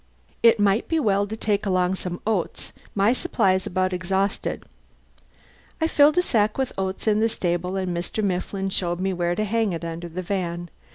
[0.41, 2.73] "It might be well to take along some oats.
[2.95, 4.63] My supply's about exhausted."
[5.79, 8.23] I filled a sack with oats in the stable and Mr.
[8.23, 10.71] Mifflin showed me where to hang it under the van.